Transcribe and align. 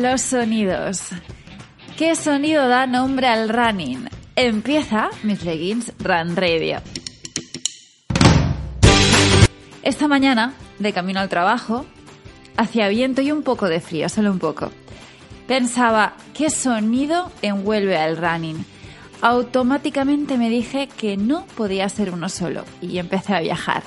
Los 0.00 0.22
sonidos. 0.22 1.10
¿Qué 1.98 2.14
sonido 2.14 2.68
da 2.68 2.86
nombre 2.86 3.26
al 3.26 3.50
running? 3.50 4.08
Empieza 4.34 5.10
mis 5.24 5.44
leggings 5.44 5.92
Run 5.98 6.36
Radio. 6.36 6.80
Esta 9.82 10.08
mañana, 10.08 10.54
de 10.78 10.94
camino 10.94 11.20
al 11.20 11.28
trabajo, 11.28 11.84
hacía 12.56 12.88
viento 12.88 13.20
y 13.20 13.30
un 13.30 13.42
poco 13.42 13.68
de 13.68 13.82
frío, 13.82 14.08
solo 14.08 14.30
un 14.30 14.38
poco. 14.38 14.72
Pensaba, 15.46 16.14
¿qué 16.32 16.48
sonido 16.48 17.30
envuelve 17.42 17.98
al 17.98 18.16
running? 18.16 18.64
Automáticamente 19.20 20.38
me 20.38 20.48
dije 20.48 20.88
que 20.88 21.18
no 21.18 21.44
podía 21.58 21.86
ser 21.90 22.08
uno 22.10 22.30
solo 22.30 22.64
y 22.80 22.96
empecé 22.96 23.34
a 23.34 23.40
viajar. 23.40 23.82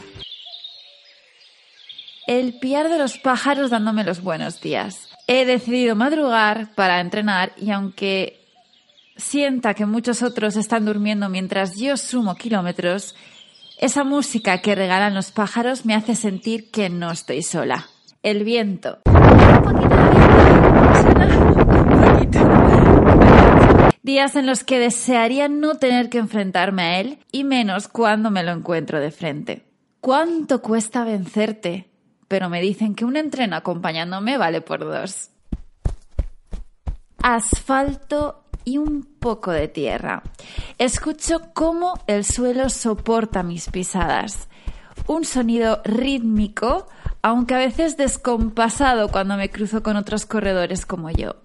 El 2.27 2.59
piar 2.59 2.89
de 2.89 2.99
los 2.99 3.17
pájaros 3.17 3.71
dándome 3.71 4.03
los 4.03 4.21
buenos 4.21 4.61
días. 4.61 5.12
He 5.27 5.45
decidido 5.45 5.95
madrugar 5.95 6.73
para 6.75 6.99
entrenar 6.99 7.53
y 7.55 7.71
aunque 7.71 8.39
sienta 9.15 9.73
que 9.73 9.85
muchos 9.85 10.21
otros 10.21 10.57
están 10.57 10.85
durmiendo 10.85 11.29
mientras 11.29 11.77
yo 11.77 11.95
sumo 11.95 12.35
kilómetros, 12.35 13.15
esa 13.79 14.03
música 14.03 14.57
que 14.59 14.75
regalan 14.75 15.13
los 15.13 15.31
pájaros 15.31 15.85
me 15.85 15.95
hace 15.95 16.15
sentir 16.15 16.71
que 16.71 16.89
no 16.89 17.11
estoy 17.11 17.41
sola. 17.41 17.87
El 18.21 18.43
viento. 18.43 18.99
Días 24.01 24.35
en 24.35 24.45
los 24.45 24.65
que 24.65 24.79
desearía 24.79 25.47
no 25.47 25.75
tener 25.75 26.09
que 26.09 26.17
enfrentarme 26.17 26.83
a 26.83 26.99
él 26.99 27.19
y 27.31 27.45
menos 27.45 27.87
cuando 27.87 28.29
me 28.29 28.43
lo 28.43 28.51
encuentro 28.51 28.99
de 28.99 29.11
frente. 29.11 29.63
¿Cuánto 30.01 30.61
cuesta 30.61 31.05
vencerte? 31.05 31.92
Pero 32.33 32.49
me 32.49 32.61
dicen 32.61 32.95
que 32.95 33.05
un 33.05 33.15
entreno 33.15 33.55
acompañándome 33.55 34.39
vale 34.39 34.61
por 34.61 34.79
dos. 34.79 35.29
Asfalto 37.21 38.45
y 38.65 38.79
un 38.79 39.03
poco 39.03 39.51
de 39.51 39.67
tierra. 39.67 40.23
Escucho 40.79 41.53
cómo 41.53 41.93
el 42.07 42.25
suelo 42.25 42.71
soporta 42.71 43.43
mis 43.43 43.69
pisadas. 43.69 44.47
Un 45.05 45.25
sonido 45.25 45.83
rítmico, 45.85 46.87
aunque 47.21 47.53
a 47.53 47.59
veces 47.59 47.97
descompasado 47.97 49.09
cuando 49.09 49.37
me 49.37 49.51
cruzo 49.51 49.83
con 49.83 49.95
otros 49.95 50.25
corredores 50.25 50.87
como 50.87 51.11
yo. 51.11 51.35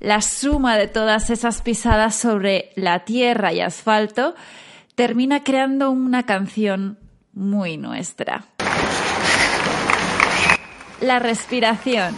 La 0.00 0.20
suma 0.20 0.76
de 0.76 0.88
todas 0.88 1.30
esas 1.30 1.62
pisadas 1.62 2.16
sobre 2.16 2.72
la 2.74 3.04
tierra 3.04 3.52
y 3.52 3.60
asfalto 3.60 4.34
termina 4.96 5.44
creando 5.44 5.92
una 5.92 6.26
canción 6.26 6.98
muy 7.32 7.76
nuestra. 7.76 8.46
La 11.00 11.18
respiración. 11.18 12.16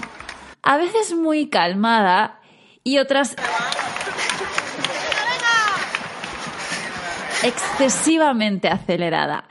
A 0.63 0.77
veces 0.77 1.15
muy 1.15 1.49
calmada 1.49 2.41
y 2.83 2.99
otras 2.99 3.37
excesivamente 7.43 8.69
acelerada. 8.69 9.45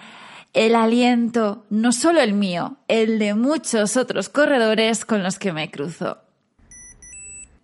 El 0.54 0.76
aliento, 0.76 1.66
no 1.70 1.92
solo 1.92 2.22
el 2.22 2.34
mío, 2.34 2.78
el 2.88 3.20
de 3.20 3.34
muchos 3.34 3.98
otros 3.98 4.30
corredores 4.30 5.06
con 5.06 5.22
los 5.24 5.38
que 5.38 5.52
me 5.52 5.70
cruzo. 5.70 6.20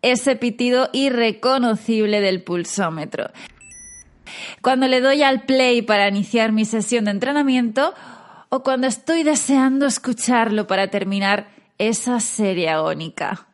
Ese 0.02 0.36
pitido 0.36 0.90
irreconocible 0.92 2.22
del 2.22 2.44
pulsómetro. 2.44 3.32
Cuando 4.62 4.88
le 4.88 5.02
doy 5.02 5.24
al 5.24 5.44
play 5.44 5.82
para 5.82 6.08
iniciar 6.08 6.52
mi 6.52 6.66
sesión 6.66 7.06
de 7.06 7.12
entrenamiento 7.12 7.94
o 8.54 8.64
cuando 8.64 8.86
estoy 8.86 9.24
deseando 9.24 9.86
escucharlo 9.86 10.68
para 10.68 10.90
terminar 10.90 11.48
esa 11.78 12.20
serie 12.20 12.70
agónica. 12.70 13.48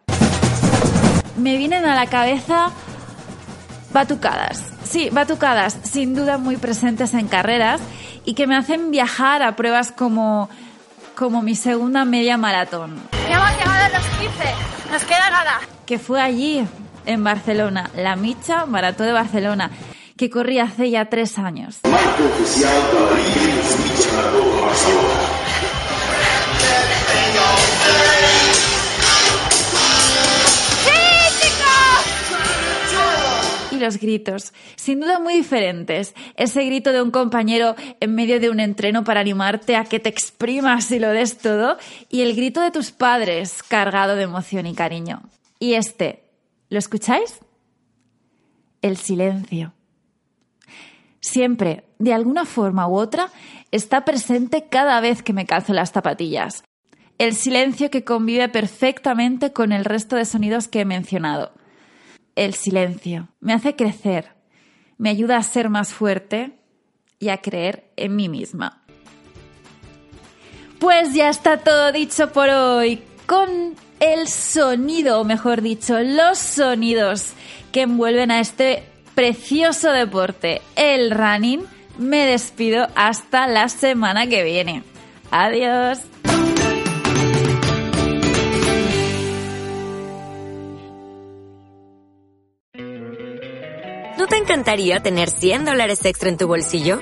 Me 1.37 1.55
vienen 1.55 1.85
a 1.85 1.93
la 1.93 2.07
cabeza 2.07 2.71
batucadas. 3.93 4.73
Sí, 4.83 5.09
batucadas, 5.11 5.77
sin 5.83 6.15
duda 6.15 6.39
muy 6.39 6.57
presentes 6.57 7.13
en 7.13 7.27
carreras 7.27 7.79
y 8.25 8.33
que 8.33 8.47
me 8.47 8.55
hacen 8.55 8.89
viajar 8.89 9.43
a 9.43 9.55
pruebas 9.55 9.91
como, 9.91 10.49
como 11.15 11.43
mi 11.43 11.53
segunda 11.53 12.03
media 12.03 12.37
maratón. 12.37 12.99
Ya 13.29 13.35
hemos 13.35 13.51
llegado 13.51 13.85
a 13.85 13.89
los 13.89 14.07
15, 14.07 14.91
nos 14.91 15.03
queda 15.03 15.29
nada. 15.29 15.59
Que 15.85 15.99
fue 15.99 16.19
allí, 16.19 16.65
en 17.05 17.23
Barcelona, 17.23 17.91
la 17.95 18.15
Micha 18.15 18.65
Maratón 18.65 19.05
de 19.05 19.13
Barcelona, 19.13 19.69
que 20.17 20.29
corrí 20.29 20.59
hace 20.59 20.89
ya 20.89 21.05
tres 21.05 21.37
años. 21.37 21.79
Y 33.71 33.79
los 33.79 33.99
gritos, 33.99 34.53
sin 34.75 34.99
duda 35.01 35.19
muy 35.19 35.35
diferentes. 35.35 36.15
Ese 36.35 36.63
grito 36.65 36.91
de 36.91 37.01
un 37.03 37.11
compañero 37.11 37.75
en 37.99 38.15
medio 38.15 38.39
de 38.39 38.49
un 38.49 38.59
entreno 38.59 39.03
para 39.03 39.19
animarte 39.19 39.75
a 39.75 39.85
que 39.85 39.99
te 39.99 40.09
exprimas 40.09 40.89
y 40.89 40.97
lo 40.97 41.09
des 41.09 41.37
todo, 41.37 41.77
y 42.09 42.21
el 42.21 42.35
grito 42.35 42.59
de 42.61 42.71
tus 42.71 42.91
padres 42.91 43.61
cargado 43.61 44.15
de 44.15 44.23
emoción 44.23 44.65
y 44.65 44.73
cariño. 44.73 45.21
Y 45.59 45.75
este, 45.75 46.23
¿lo 46.69 46.79
escucháis? 46.79 47.39
El 48.81 48.97
silencio. 48.97 49.76
Siempre, 51.21 51.85
de 51.99 52.13
alguna 52.13 52.45
forma 52.45 52.87
u 52.87 52.95
otra, 52.95 53.29
está 53.71 54.05
presente 54.05 54.67
cada 54.69 54.99
vez 55.01 55.23
que 55.23 55.33
me 55.33 55.45
calzo 55.45 55.73
las 55.73 55.91
zapatillas. 55.91 56.63
El 57.17 57.33
silencio 57.33 57.89
que 57.89 58.03
convive 58.03 58.47
perfectamente 58.49 59.51
con 59.51 59.71
el 59.71 59.85
resto 59.85 60.15
de 60.15 60.25
sonidos 60.25 60.67
que 60.67 60.81
he 60.81 60.85
mencionado 60.85 61.51
el 62.37 62.53
silencio. 62.53 63.29
Me 63.41 63.53
hace 63.53 63.75
crecer, 63.75 64.29
me 64.97 65.09
ayuda 65.09 65.37
a 65.37 65.43
ser 65.43 65.69
más 65.69 65.91
fuerte 65.91 66.59
y 67.19 67.29
a 67.29 67.41
creer 67.41 67.91
en 67.97 68.15
mí 68.15 68.29
misma. 68.29 68.83
Pues 70.79 71.13
ya 71.13 71.29
está 71.29 71.57
todo 71.57 71.91
dicho 71.91 72.31
por 72.31 72.49
hoy 72.49 73.01
con 73.25 73.75
el 73.99 74.27
sonido, 74.27 75.19
o 75.19 75.23
mejor 75.23 75.61
dicho, 75.63 75.99
los 75.99 76.37
sonidos 76.37 77.33
que 77.71 77.81
envuelven 77.81 78.29
a 78.29 78.39
este 78.39 78.83
precioso 79.17 79.91
deporte, 79.93 80.61
el 80.75 81.09
running. 81.09 81.65
Me 81.97 82.27
despido 82.27 82.87
hasta 82.93 83.47
la 83.47 83.67
semana 83.67 84.27
que 84.27 84.43
viene. 84.43 84.83
Adiós. 85.31 86.01
¿No 94.19 94.27
te 94.27 94.37
encantaría 94.37 94.99
tener 94.99 95.31
100 95.31 95.65
dólares 95.65 96.05
extra 96.05 96.29
en 96.29 96.37
tu 96.37 96.45
bolsillo? 96.45 97.01